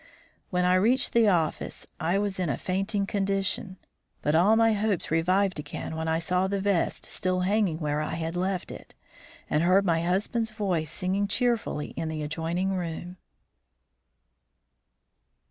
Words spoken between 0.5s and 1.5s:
I reached the